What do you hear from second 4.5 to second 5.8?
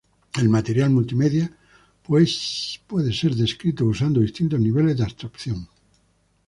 niveles de abstracción.